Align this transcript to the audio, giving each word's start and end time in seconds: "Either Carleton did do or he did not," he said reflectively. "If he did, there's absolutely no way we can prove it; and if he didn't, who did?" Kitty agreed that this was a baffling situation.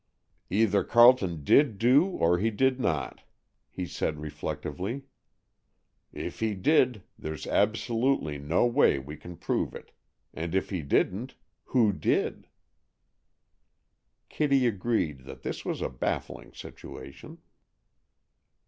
"Either 0.49 0.83
Carleton 0.83 1.43
did 1.43 1.77
do 1.77 2.07
or 2.07 2.39
he 2.39 2.49
did 2.49 2.79
not," 2.79 3.21
he 3.69 3.85
said 3.85 4.19
reflectively. 4.19 5.03
"If 6.11 6.39
he 6.39 6.55
did, 6.55 7.03
there's 7.19 7.45
absolutely 7.45 8.39
no 8.39 8.65
way 8.65 8.97
we 8.97 9.15
can 9.15 9.37
prove 9.37 9.75
it; 9.75 9.91
and 10.33 10.55
if 10.55 10.71
he 10.71 10.81
didn't, 10.81 11.35
who 11.65 11.93
did?" 11.93 12.47
Kitty 14.27 14.65
agreed 14.65 15.19
that 15.25 15.43
this 15.43 15.63
was 15.63 15.83
a 15.83 15.89
baffling 15.89 16.51
situation. 16.51 17.37